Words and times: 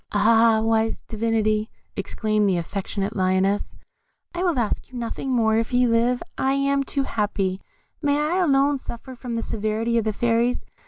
"Ah! 0.13 0.61
wise 0.63 1.03
Divinity," 1.03 1.69
exclaimed 1.95 2.49
the 2.49 2.57
affectionate 2.57 3.15
Lioness, 3.15 3.75
"I 4.33 4.41
will 4.41 4.57
ask 4.57 4.91
you 4.91 4.97
nothing 4.97 5.29
more; 5.29 5.59
if 5.59 5.69
he 5.69 5.85
live, 5.85 6.23
I 6.39 6.53
am 6.53 6.83
too 6.83 7.03
happy. 7.03 7.61
May 8.01 8.17
I 8.17 8.37
alone 8.37 8.79
suffer 8.79 9.13
from 9.13 9.35
the 9.35 9.43
severity 9.43 9.99
of 9.99 10.03
the 10.05 10.11
Fairies! 10.11 10.65